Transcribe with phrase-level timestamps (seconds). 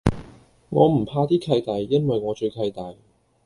[0.69, 2.97] 我唔怕啲契弟，因為我最契弟